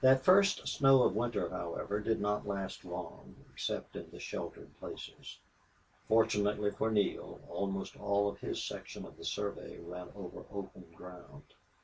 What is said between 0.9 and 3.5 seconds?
of winter, however, did not last long,